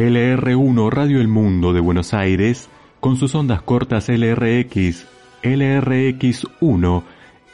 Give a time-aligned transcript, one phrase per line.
[0.00, 5.06] LR1 Radio El Mundo de Buenos Aires, con sus ondas cortas LRX,
[5.42, 7.02] LRX1,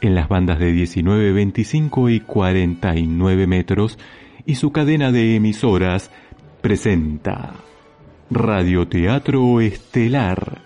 [0.01, 3.99] en las bandas de 19, 25 y 49 metros,
[4.45, 6.13] y su cadena de emisoras,
[6.61, 7.55] presenta
[8.31, 10.63] Radioteatro Estelar,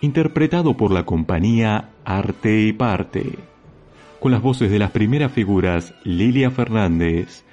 [0.00, 3.38] interpretado por la compañía Arte y Parte,
[4.18, 7.44] con las voces de las primeras figuras Lilia Fernández,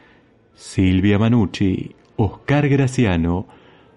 [0.55, 3.47] Silvia Manucci, Oscar Graciano,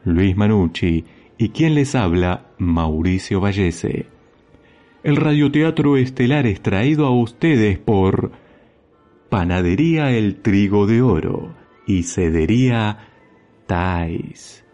[0.05, 1.05] Luis Manucci
[1.39, 4.07] y quien les habla, Mauricio Vallese.
[5.03, 8.31] El radioteatro estelar es traído a ustedes por
[9.31, 11.55] Panadería El Trigo de Oro
[11.87, 13.09] y Cedería
[13.67, 14.67] Tais.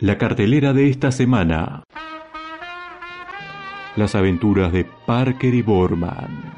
[0.00, 1.84] La cartelera de esta semana.
[3.94, 6.52] Las aventuras de Parker y Borman,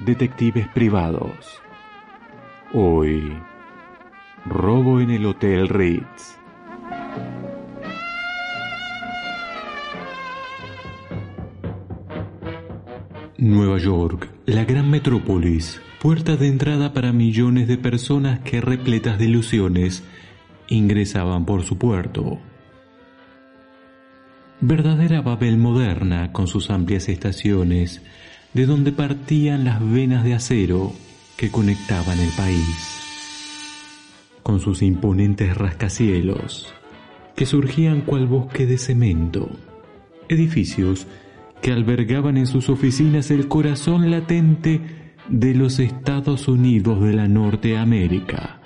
[0.00, 1.62] detectives privados.
[2.72, 3.32] Hoy
[4.44, 6.36] Robo en el Hotel Ritz.
[13.38, 19.26] Nueva York, la gran metrópolis, puerta de entrada para millones de personas que repletas de
[19.26, 20.02] ilusiones
[20.66, 22.40] ingresaban por su puerto.
[24.60, 28.02] Verdadera Babel moderna con sus amplias estaciones,
[28.54, 30.92] de donde partían las venas de acero
[31.36, 33.01] que conectaban el país
[34.42, 36.72] con sus imponentes rascacielos,
[37.36, 39.50] que surgían cual bosque de cemento,
[40.28, 41.06] edificios
[41.60, 44.80] que albergaban en sus oficinas el corazón latente
[45.28, 48.60] de los Estados Unidos de la Norteamérica.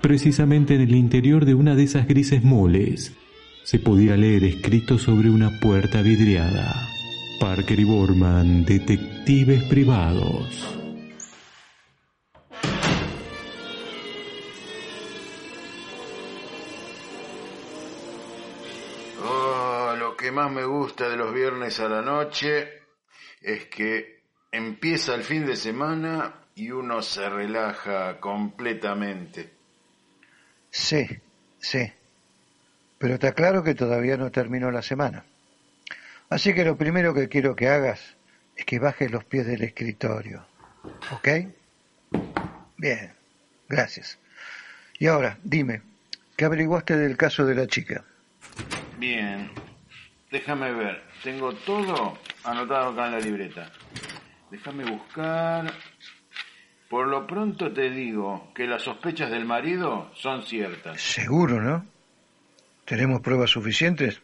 [0.00, 3.12] Precisamente en el interior de una de esas grises moles
[3.64, 6.88] se podía leer escrito sobre una puerta vidriada.
[7.40, 10.83] Parker y Borman, detectives privados.
[20.24, 22.80] Que más me gusta de los viernes a la noche
[23.42, 29.50] es que empieza el fin de semana y uno se relaja completamente.
[30.70, 31.06] Sí,
[31.58, 31.92] sí.
[32.96, 35.26] Pero está claro que todavía no terminó la semana.
[36.30, 38.16] Así que lo primero que quiero que hagas
[38.56, 40.46] es que bajes los pies del escritorio.
[41.12, 41.28] ¿Ok?
[42.78, 43.12] Bien,
[43.68, 44.18] gracias.
[44.98, 45.82] Y ahora, dime,
[46.34, 48.02] ¿qué averiguaste del caso de la chica?
[48.98, 49.50] Bien,
[50.34, 53.70] Déjame ver, tengo todo anotado acá en la libreta.
[54.50, 55.72] Déjame buscar.
[56.90, 61.00] Por lo pronto te digo que las sospechas del marido son ciertas.
[61.00, 61.86] Seguro, ¿no?
[62.84, 64.22] ¿Tenemos pruebas suficientes?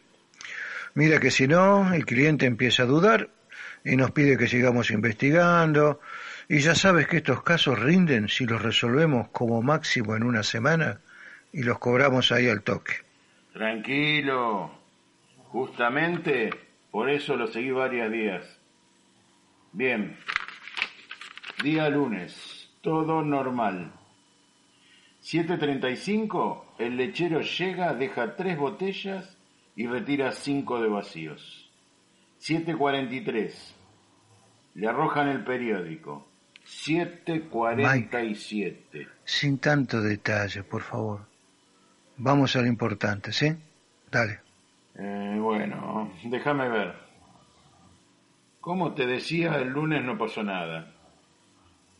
[0.95, 3.29] Mira que si no, el cliente empieza a dudar
[3.85, 6.01] y nos pide que sigamos investigando.
[6.49, 10.99] Y ya sabes que estos casos rinden si los resolvemos como máximo en una semana
[11.53, 12.95] y los cobramos ahí al toque.
[13.53, 14.80] Tranquilo,
[15.51, 16.49] Justamente
[16.91, 18.45] por eso lo seguí varios días.
[19.73, 20.15] Bien,
[21.63, 23.91] día lunes, todo normal.
[25.23, 29.37] 7.35, el lechero llega, deja tres botellas
[29.75, 31.69] y retira cinco de vacíos.
[32.41, 33.53] 7.43,
[34.75, 36.27] le arrojan el periódico.
[36.65, 39.07] 7.47.
[39.23, 41.27] Sin tanto detalle, por favor.
[42.17, 43.53] Vamos a lo importante, ¿sí?
[44.09, 44.39] Dale.
[44.95, 46.95] Eh, bueno, déjame ver.
[48.59, 50.93] Como te decía, el lunes no pasó nada.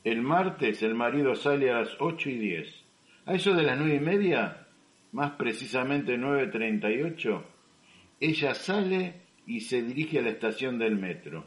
[0.03, 2.83] El martes el marido sale a las ocho y diez.
[3.25, 4.67] A eso de las nueve y media,
[5.11, 7.43] más precisamente nueve treinta y ocho,
[8.19, 11.45] ella sale y se dirige a la estación del metro.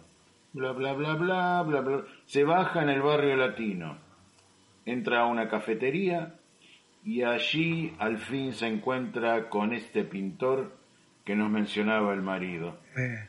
[0.52, 2.04] Bla, bla, bla, bla, bla, bla.
[2.26, 3.98] Se baja en el barrio latino.
[4.86, 6.34] Entra a una cafetería
[7.04, 10.76] y allí al fin se encuentra con este pintor
[11.24, 12.80] que nos mencionaba el marido.
[12.96, 13.28] Eh,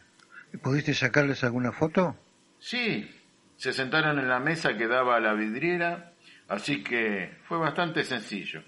[0.61, 2.15] ¿Pudiste sacarles alguna foto?
[2.59, 3.09] Sí,
[3.55, 6.13] se sentaron en la mesa que daba a la vidriera,
[6.47, 8.63] así que fue bastante sencillo.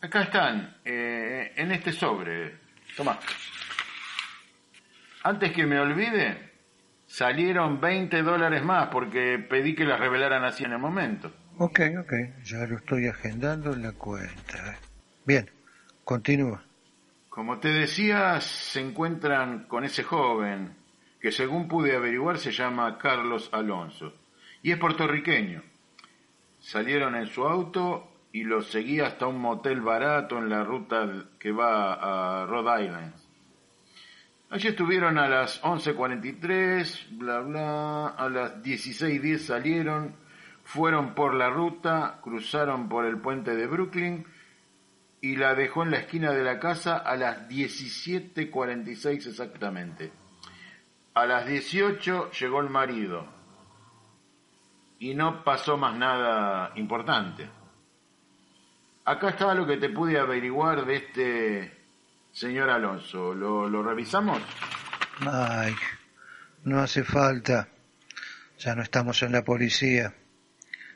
[0.00, 2.58] Acá están, eh, en este sobre.
[2.96, 3.18] Toma.
[5.22, 6.46] Antes que me olvide,
[7.06, 11.32] Salieron 20 dólares más porque pedí que las revelaran así en el momento.
[11.58, 12.12] Ok, ok,
[12.44, 14.76] ya lo estoy agendando en la cuenta.
[15.24, 15.48] Bien,
[16.04, 16.65] continúa.
[17.36, 20.74] Como te decía, se encuentran con ese joven
[21.20, 24.14] que según pude averiguar se llama Carlos Alonso
[24.62, 25.62] y es puertorriqueño.
[26.58, 31.52] Salieron en su auto y lo seguía hasta un motel barato en la ruta que
[31.52, 33.14] va a Rhode Island.
[34.48, 40.16] Allí estuvieron a las 11.43, bla bla, a las 16.10 salieron,
[40.64, 44.24] fueron por la ruta, cruzaron por el puente de Brooklyn
[45.26, 50.12] y la dejó en la esquina de la casa a las 17.46 exactamente.
[51.14, 53.26] A las 18 llegó el marido
[55.00, 57.50] y no pasó más nada importante.
[59.04, 61.76] Acá estaba lo que te pude averiguar de este
[62.30, 64.40] Señor Alonso, ¿lo, revisamos?
[65.18, 65.82] Mike,
[66.62, 67.68] no hace falta.
[68.60, 70.14] Ya no estamos en la policía.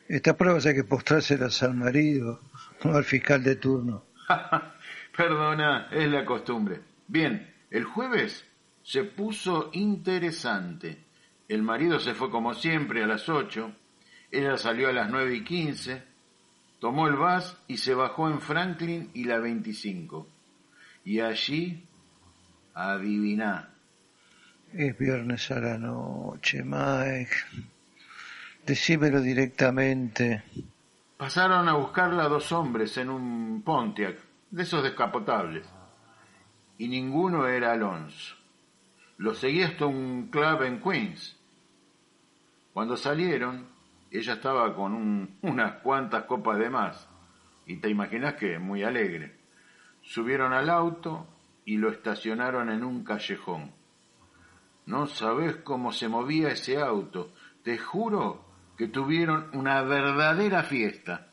[0.08, 2.42] Estas pruebas hay que postrárselas al marido,
[2.84, 4.09] no al fiscal de turno.
[5.16, 6.80] Perdona, es la costumbre.
[7.06, 8.44] Bien, el jueves
[8.82, 10.98] se puso interesante.
[11.48, 13.74] El marido se fue como siempre a las ocho,
[14.30, 16.02] ella salió a las nueve y quince,
[16.78, 20.26] tomó el bus y se bajó en Franklin y la 25.
[21.04, 21.84] Y allí,
[22.74, 23.70] adivina.
[24.72, 27.34] Es viernes a la noche, Mike.
[28.64, 30.44] Decímelo directamente.
[31.20, 34.16] Pasaron a buscarla dos hombres en un Pontiac,
[34.50, 35.70] de esos descapotables.
[36.78, 38.36] Y ninguno era Alonso.
[39.18, 41.38] Lo seguía hasta un club en Queens.
[42.72, 43.68] Cuando salieron,
[44.10, 47.06] ella estaba con unas cuantas copas de más.
[47.66, 49.36] Y te imaginas que muy alegre.
[50.00, 51.26] Subieron al auto
[51.66, 53.72] y lo estacionaron en un callejón.
[54.86, 57.34] No sabes cómo se movía ese auto.
[57.62, 58.49] Te juro
[58.80, 61.26] que tuvieron una verdadera fiesta.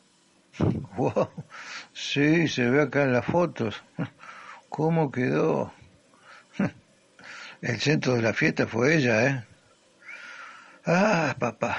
[0.98, 1.30] Wow.
[1.92, 3.82] Sí, se ve acá en las fotos.
[4.68, 5.72] ¿Cómo quedó?
[7.62, 9.44] El centro de la fiesta fue ella, ¿eh?
[10.84, 11.78] Ah, papá.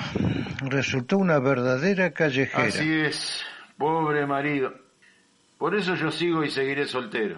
[0.62, 2.63] Resultó una verdadera callejera.
[2.63, 3.44] Así es,
[3.77, 4.74] pobre marido.
[5.60, 7.38] Por eso yo sigo y seguiré soltero.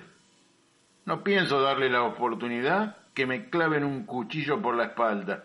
[1.05, 5.43] No pienso darle la oportunidad que me claven un cuchillo por la espalda.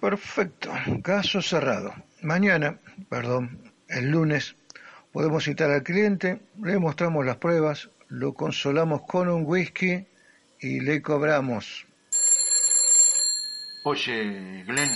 [0.00, 0.70] Perfecto,
[1.02, 1.92] caso cerrado.
[2.22, 4.54] Mañana, perdón, el lunes,
[5.12, 10.06] podemos citar al cliente, le mostramos las pruebas, lo consolamos con un whisky
[10.60, 11.84] y le cobramos.
[13.84, 14.90] Oye, Glenn,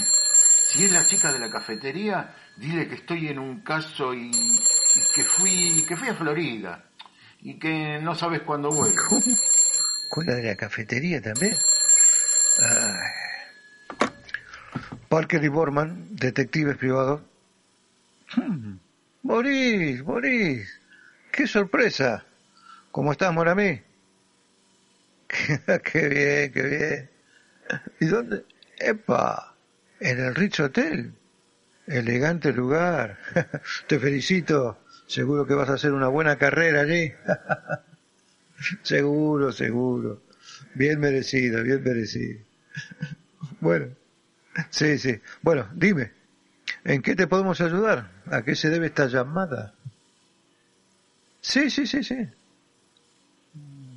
[0.68, 5.14] si es la chica de la cafetería, dile que estoy en un caso y, y
[5.14, 6.84] que fui que fui a Florida
[7.40, 9.02] y que no sabes cuándo vuelvo.
[10.10, 11.54] ¿Con la de la cafetería también?
[12.62, 13.25] Ay.
[15.08, 17.22] Parker y Borman, detectives privados.
[18.34, 18.76] Hmm.
[19.22, 20.80] Boris, Boris,
[21.32, 22.24] qué sorpresa.
[22.92, 23.80] ¿Cómo estás, Moramí?
[25.92, 27.10] qué bien, qué bien.
[28.00, 28.44] ¿Y dónde?
[28.78, 29.54] ¡Epa!
[30.00, 31.12] En el Rich Hotel.
[31.86, 33.18] Elegante lugar.
[33.86, 34.78] Te felicito.
[35.06, 37.12] Seguro que vas a hacer una buena carrera allí.
[38.82, 40.22] seguro, seguro.
[40.74, 42.40] Bien merecido, bien merecido.
[43.60, 43.88] bueno,
[44.70, 45.20] sí, sí.
[45.42, 46.12] Bueno, dime,
[46.84, 48.10] ¿en qué te podemos ayudar?
[48.30, 49.74] ¿A qué se debe esta llamada?
[51.40, 52.28] Sí, sí, sí, sí.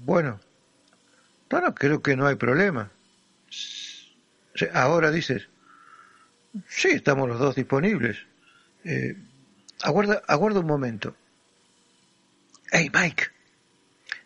[0.06, 0.40] Bueno,
[1.50, 2.92] bueno, creo que no hay problema.
[4.74, 5.48] Ahora dices,
[6.68, 8.18] sí, estamos los dos disponibles.
[8.84, 9.16] Eh,
[9.82, 11.16] aguarda, aguarda un momento.
[12.72, 13.24] Hey, Mike,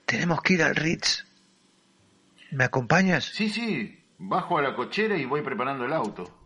[0.06, 1.26] tenemos que ir al Ritz.
[2.52, 3.26] ¿Me acompañas?
[3.26, 6.43] Sí, sí, bajo a la cochera y voy preparando el auto.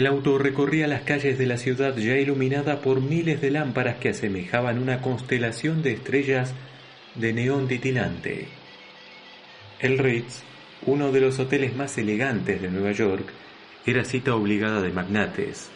[0.00, 4.08] El auto recorría las calles de la ciudad ya iluminada por miles de lámparas que
[4.08, 6.54] asemejaban una constelación de estrellas
[7.16, 8.48] de neón titilante.
[9.78, 10.40] El Ritz,
[10.86, 13.26] uno de los hoteles más elegantes de Nueva York,
[13.84, 15.68] era cita obligada de magnates,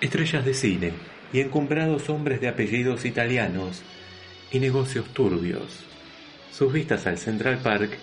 [0.00, 0.92] estrellas de cine,
[1.32, 3.84] y encumbrados hombres de apellidos italianos
[4.50, 5.84] y negocios turbios.
[6.50, 7.96] Sus vistas al Central Park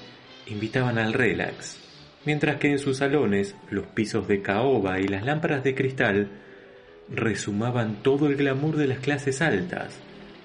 [0.46, 1.87] invitaban al relax,
[2.28, 6.28] mientras que en sus salones los pisos de caoba y las lámparas de cristal
[7.10, 9.94] resumaban todo el glamour de las clases altas,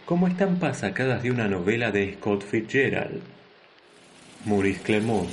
[0.05, 3.21] como estampas sacadas de una novela de Scott Fitzgerald.
[4.45, 5.29] Maurice Clermont,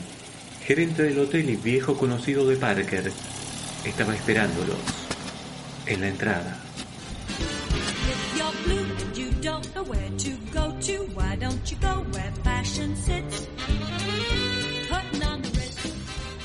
[0.64, 3.12] gerente del hotel y viejo conocido de Parker,
[3.86, 4.80] estaba esperándolos
[5.86, 6.60] en la entrada.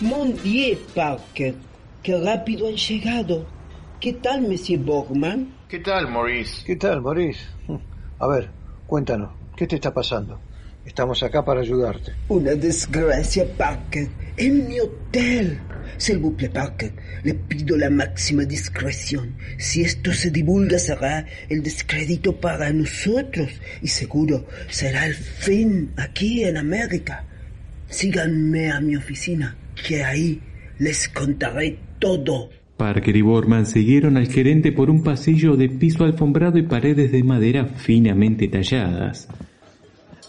[0.05, 1.55] Dieu, Parker,
[2.03, 3.47] qué rápido han llegado.
[3.99, 5.49] ¿Qué tal, Monsieur Borgman?
[5.67, 6.63] ¿Qué tal, Maurice?
[6.67, 7.41] ¿Qué tal, Maurice?
[8.19, 8.51] A ver,
[8.87, 10.39] cuéntanos, ¿qué te está pasando?
[10.85, 12.13] Estamos acá para ayudarte.
[12.29, 14.09] Una desgracia, Parker.
[14.37, 15.59] En mi hotel.
[15.97, 16.93] S'il vous plaît, Parker,
[17.23, 19.37] le pido la máxima discreción.
[19.59, 23.49] Si esto se divulga será el descrédito para nosotros
[23.81, 27.25] y seguro será el fin aquí en América.
[27.89, 30.41] Síganme a mi oficina, que ahí
[30.79, 32.51] les contaré todo.
[32.77, 37.23] Parker y Borman siguieron al gerente por un pasillo de piso alfombrado y paredes de
[37.23, 39.29] madera finamente talladas.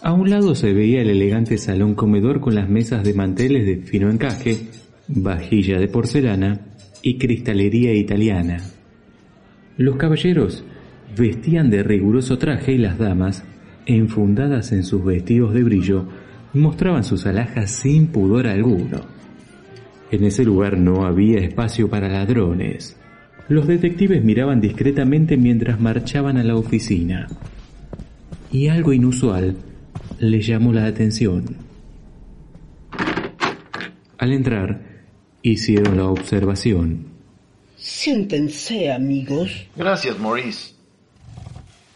[0.02, 3.78] A un lado se veía el elegante salón comedor con las mesas de manteles de
[3.78, 4.68] fino encaje,
[5.08, 6.60] vajilla de porcelana
[7.02, 8.58] y cristalería italiana.
[9.76, 10.64] Los caballeros
[11.16, 13.44] vestían de riguroso traje y las damas,
[13.86, 16.06] enfundadas en sus vestidos de brillo,
[16.54, 19.15] mostraban sus alhajas sin pudor alguno.
[20.10, 22.96] En ese lugar no había espacio para ladrones.
[23.48, 27.26] Los detectives miraban discretamente mientras marchaban a la oficina.
[28.52, 29.56] Y algo inusual
[30.18, 31.44] les llamó la atención.
[34.18, 34.80] Al entrar,
[35.42, 37.06] hicieron la observación.
[37.76, 39.66] Siéntense, amigos.
[39.76, 40.74] Gracias, Maurice.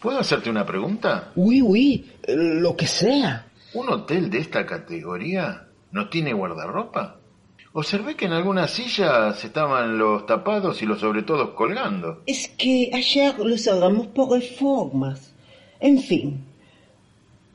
[0.01, 1.31] ¿Puedo hacerte una pregunta?
[1.35, 3.45] Oui, oui, lo que sea.
[3.73, 7.20] ¿Un hotel de esta categoría no tiene guardarropa?
[7.73, 12.21] Observé que en algunas sillas estaban los tapados y los sobre todo colgando.
[12.25, 15.33] Es que ayer los hagamos por reformas.
[15.79, 16.43] En fin.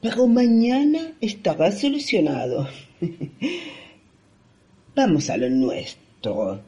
[0.00, 2.66] Pero mañana estará solucionado.
[4.96, 6.60] Vamos a lo nuestro.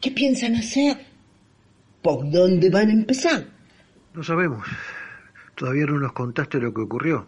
[0.00, 0.98] ¿Qué piensan hacer?
[2.00, 3.44] ¿Por dónde van a empezar?
[4.14, 4.64] No sabemos.
[5.56, 7.26] Todavía no nos contaste lo que ocurrió.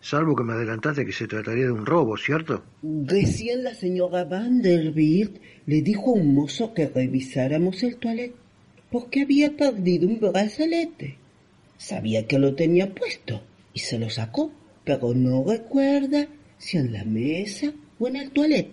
[0.00, 2.64] Salvo que me adelantaste que se trataría de un robo, ¿cierto?
[2.82, 8.32] Recién la señora Vanderbilt le dijo a un mozo que revisáramos el toilet
[8.90, 11.16] porque había perdido un brazalete.
[11.76, 13.42] Sabía que lo tenía puesto
[13.72, 14.52] y se lo sacó,
[14.84, 16.26] pero no recuerda
[16.58, 18.68] si en la mesa o en el toilet.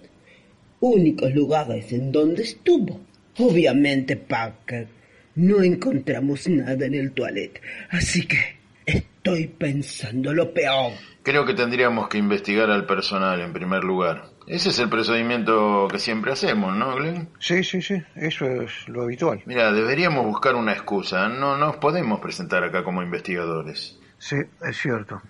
[0.79, 2.99] Únicos lugares en donde estuvo.
[3.37, 4.87] Obviamente, Parker,
[5.35, 8.37] no encontramos nada en el toilet, así que
[8.85, 10.93] estoy pensando lo peor.
[11.27, 14.29] Creo que tendríamos que investigar al personal en primer lugar.
[14.47, 17.27] Ese es el procedimiento que siempre hacemos, ¿no, Glenn?
[17.37, 19.43] Sí, sí, sí, eso es lo habitual.
[19.45, 21.27] Mira, deberíamos buscar una excusa.
[21.27, 23.99] No nos podemos presentar acá como investigadores.
[24.17, 25.21] Sí, es cierto.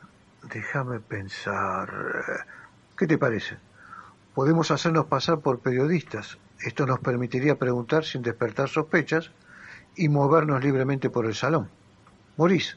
[0.53, 1.91] Déjame pensar.
[2.95, 3.57] ¿Qué te parece?
[4.35, 6.37] Podemos hacernos pasar por periodistas.
[6.59, 9.31] Esto nos permitiría preguntar sin despertar sospechas
[9.95, 11.71] y movernos libremente por el salón.
[12.37, 12.75] Maurice,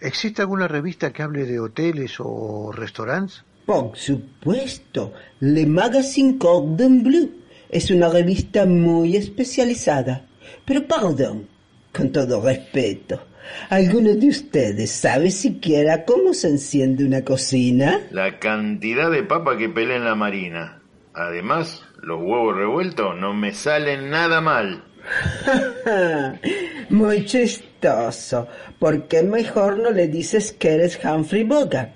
[0.00, 3.44] ¿Existe alguna revista que hable de hoteles o restaurantes?
[3.66, 5.12] Por supuesto.
[5.40, 7.30] Le Magazine Cordon Bleu
[7.68, 10.26] es una revista muy especializada.
[10.64, 11.48] Pero perdón,
[11.92, 13.20] con todo respeto,
[13.68, 18.00] ¿alguno de ustedes sabe siquiera cómo se enciende una cocina?
[18.10, 20.82] La cantidad de papa que pelea en la marina.
[21.14, 24.84] Además, los huevos revueltos no me salen nada mal.
[26.90, 27.24] Muy
[27.80, 28.46] chistoso.
[28.78, 31.92] ¿Por qué mejor no le dices que eres Humphrey Bogart?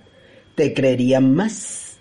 [0.54, 1.98] Te creerían más.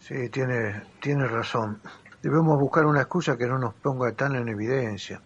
[0.00, 1.80] Sí, tiene, tiene razón.
[2.22, 5.20] Debemos buscar una excusa que no nos ponga tan en evidencia.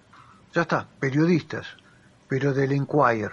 [0.55, 1.67] Ya está, periodistas,
[2.29, 3.33] pero del Enquirer.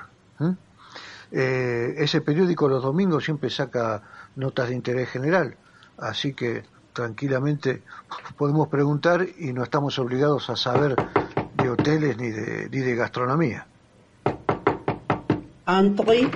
[1.36, 4.03] Eh, ese periódico los domingos siempre saca
[4.36, 5.58] notas de interés general,
[5.98, 7.82] así que tranquilamente
[8.38, 10.96] podemos preguntar y no estamos obligados a saber
[11.55, 13.65] de hoteles ni de, ni de gastronomía.
[15.65, 16.29] Andre,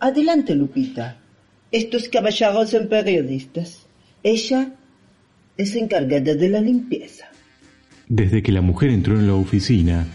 [0.00, 1.18] adelante Lupita.
[1.70, 3.86] Estos caballeros son periodistas.
[4.22, 4.72] Ella
[5.56, 7.26] es encargada de la limpieza.
[8.08, 10.06] Desde que la mujer entró en la oficina,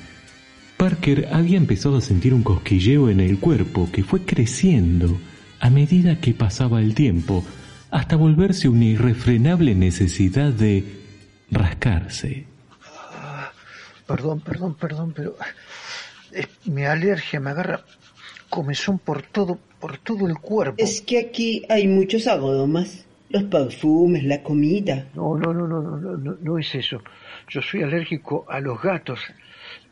[0.77, 5.17] Parker había empezado a sentir un cosquilleo en el cuerpo que fue creciendo
[5.59, 7.45] a medida que pasaba el tiempo,
[7.89, 10.83] hasta volverse una irrefrenable necesidad de
[11.51, 12.47] rascarse.
[14.05, 15.37] Perdón, perdón, perdón, pero
[16.65, 17.83] mi alergia me agarra
[18.49, 20.75] comezón por todo, por todo el cuerpo.
[20.77, 23.05] Es que aquí hay muchos aromas.
[23.29, 25.07] Los perfumes, la comida.
[25.15, 27.01] No, no, no, no, no, no, no es eso.
[27.49, 29.19] Yo soy alérgico a los gatos.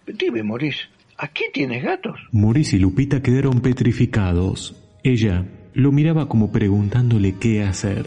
[0.05, 0.81] Dime, Maurice,
[1.17, 2.19] ¿aquí tienes gatos?
[2.31, 4.75] Maurice y Lupita quedaron petrificados.
[5.03, 8.05] Ella lo miraba como preguntándole qué hacer.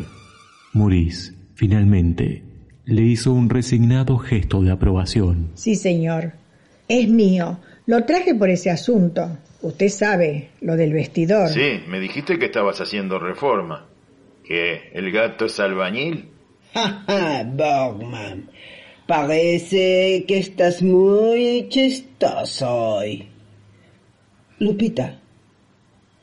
[0.72, 2.44] Maurice, finalmente,
[2.84, 5.50] le hizo un resignado gesto de aprobación.
[5.54, 6.34] Sí, señor.
[6.86, 7.58] Es mío.
[7.86, 9.38] Lo traje por ese asunto.
[9.62, 11.48] Usted sabe, lo del vestidor.
[11.48, 13.86] Sí, me dijiste que estabas haciendo reforma.
[14.44, 16.30] ¿Que el gato es albañil?
[16.74, 18.50] Ja, ja, Borgman.
[19.06, 23.28] Parece que estás muy chistoso hoy.
[24.58, 25.20] Lupita,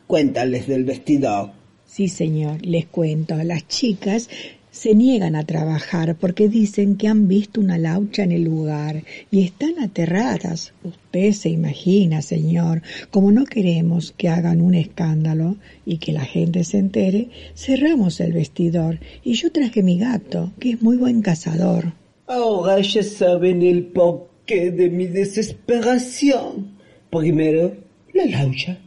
[0.08, 1.51] cuéntales del vestidor.
[1.86, 3.36] Sí, señor, les cuento.
[3.36, 4.30] Las chicas
[4.71, 9.43] se niegan a trabajar porque dicen que han visto una laucha en el lugar y
[9.43, 10.73] están aterradas.
[10.83, 16.63] Usted se imagina, señor, como no queremos que hagan un escándalo y que la gente
[16.63, 21.93] se entere, cerramos el vestidor y yo traje mi gato, que es muy buen cazador.
[22.27, 26.79] Ahora ya saben el porqué de mi desesperación.
[27.09, 27.75] Primero,
[28.13, 28.79] la laucha.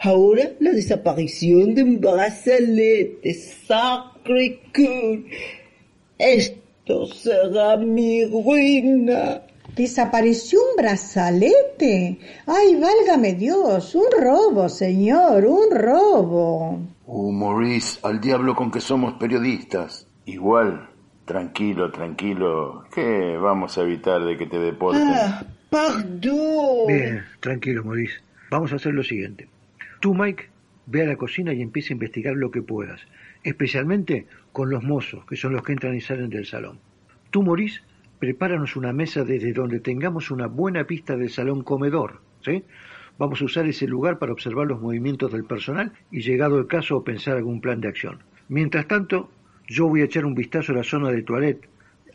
[0.00, 3.34] Ahora la desaparición de un brazalete.
[3.34, 5.26] Sacre cool.
[6.18, 9.42] Esto será mi ruina.
[9.74, 12.18] ¿Desapareció un brazalete?
[12.46, 16.80] Ay, válgame Dios, un robo, señor, un robo.
[17.06, 20.06] Uh, Maurice, al diablo con que somos periodistas.
[20.26, 20.88] Igual,
[21.24, 25.08] tranquilo, tranquilo, que vamos a evitar de que te deporten.
[25.08, 26.86] Ah, perdón.
[26.88, 28.16] Bien, tranquilo, Maurice.
[28.50, 29.48] Vamos a hacer lo siguiente.
[30.00, 30.50] Tú, Mike,
[30.86, 33.00] ve a la cocina y empieza a investigar lo que puedas,
[33.42, 36.78] especialmente con los mozos, que son los que entran y salen del salón.
[37.30, 37.80] Tú, Maurice,
[38.18, 42.64] prepáranos una mesa desde donde tengamos una buena pista del salón comedor, ¿sí?
[43.18, 47.02] Vamos a usar ese lugar para observar los movimientos del personal y, llegado el caso,
[47.02, 48.22] pensar algún plan de acción.
[48.48, 49.30] Mientras tanto,
[49.66, 51.68] yo voy a echar un vistazo a la zona de toilette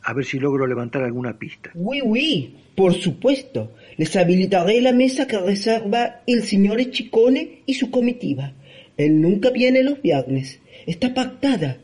[0.04, 1.72] a ver si logro levantar alguna pista.
[1.76, 3.72] Oui, oui, por supuesto.
[3.98, 8.52] Les habilitaré la mesa que reserva el señor Chicone y su comitiva.
[8.98, 10.60] Él nunca viene los viernes.
[10.86, 11.78] Está pactada.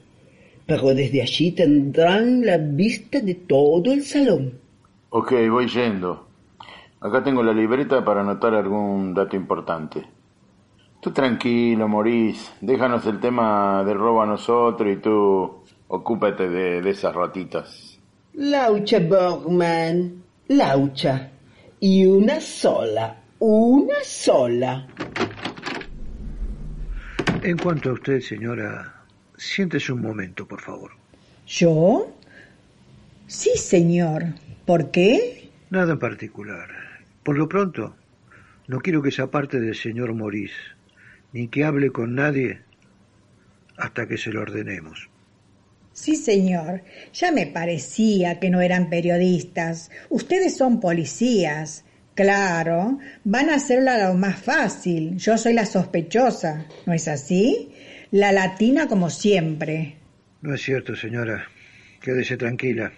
[0.66, 4.54] Pero desde allí tendrán la vista de todo el salón.
[5.10, 6.28] Ok, voy yendo.
[7.00, 10.04] Acá tengo la libreta para anotar algún dato importante.
[11.02, 12.52] Tú tranquilo, Maurice.
[12.60, 17.89] Déjanos el tema del robo a nosotros y tú ocúpate de, de esas ratitas.
[18.40, 21.30] Laucha Borgman, laucha.
[21.82, 24.88] Y una sola, una sola.
[27.44, 29.04] En cuanto a usted, señora,
[29.36, 30.92] siéntese un momento, por favor.
[31.48, 32.16] ¿Yo?
[33.28, 34.24] Sí, señor.
[34.66, 35.50] ¿Por qué?
[35.70, 36.70] Nada en particular.
[37.24, 37.94] Por lo pronto,
[38.68, 40.56] no quiero que se aparte del señor Maurice,
[41.34, 42.62] ni que hable con nadie
[43.76, 45.09] hasta que se lo ordenemos.
[46.00, 46.82] Sí, señor.
[47.14, 49.92] Ya me parecía que no eran periodistas.
[50.10, 51.84] Ustedes son policías.
[52.16, 55.18] Claro, van a hacerla lo más fácil.
[55.18, 56.66] Yo soy la sospechosa.
[56.86, 57.74] ¿No es así?
[58.12, 59.98] La latina como siempre.
[60.42, 61.46] No es cierto, señora.
[62.02, 62.94] Quédese tranquila.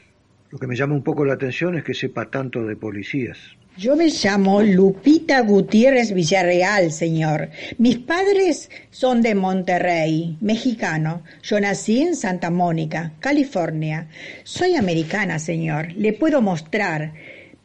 [0.52, 3.40] Lo que me llama un poco la atención es que sepa tanto de policías.
[3.77, 7.49] Yo me llamo Lupita Gutiérrez Villarreal, señor.
[7.77, 11.23] Mis padres son de Monterrey, mexicano.
[11.41, 14.10] Yo nací en Santa Mónica, California.
[14.43, 15.93] Soy americana, señor.
[15.93, 17.13] Le puedo mostrar,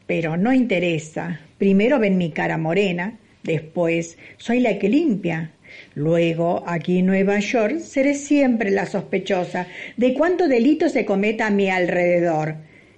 [0.05, 1.41] pero no interesa.
[1.57, 5.51] Primero ven mi cara morena, después soy la que limpia.
[5.93, 9.67] Luego, aquí en Nueva York, seré siempre la sospechosa
[9.97, 12.55] de cuánto delito se cometa a mi alrededor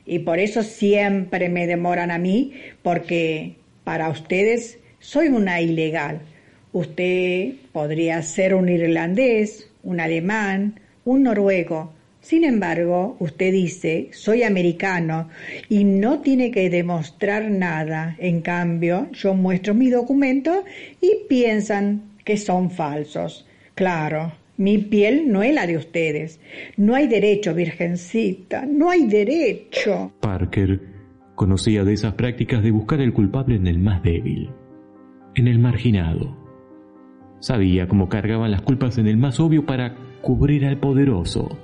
[0.09, 6.21] y por eso siempre me demoran a mí, porque para ustedes soy una ilegal.
[6.73, 11.93] Usted podría ser un irlandés, un alemán, un noruego.
[12.21, 15.29] Sin embargo, usted dice, soy americano
[15.69, 18.15] y no tiene que demostrar nada.
[18.19, 20.65] En cambio, yo muestro mi documento
[21.01, 23.47] y piensan que son falsos.
[23.75, 26.41] Claro, mi piel no es la de ustedes.
[26.75, 30.11] No hay derecho, virgencita, no hay derecho.
[30.19, 30.81] Parker
[31.33, 34.49] conocía de esas prácticas de buscar el culpable en el más débil,
[35.35, 36.37] en el marginado.
[37.39, 41.57] Sabía cómo cargaban las culpas en el más obvio para cubrir al poderoso.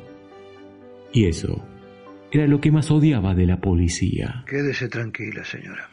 [1.11, 1.65] Y eso
[2.31, 4.45] era lo que más odiaba de la policía.
[4.47, 5.89] Quédese tranquila, señora.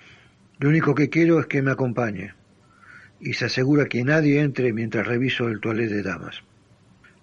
[0.60, 2.34] Lo único que quiero es que me acompañe
[3.20, 6.44] y se asegura que nadie entre mientras reviso el toilet de damas.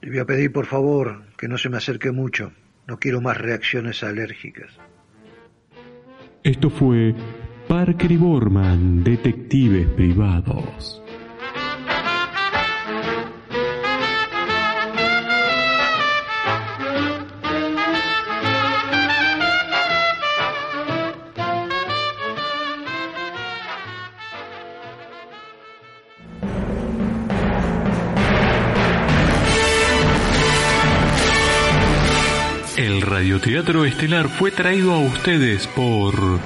[0.01, 2.51] Le voy a pedir, por favor, que no se me acerque mucho.
[2.87, 4.71] No quiero más reacciones alérgicas.
[6.43, 7.13] Esto fue
[7.67, 10.98] Parker y Borman, detectives privados.
[33.19, 36.39] Radioteatro estelar fue traído a ustedes por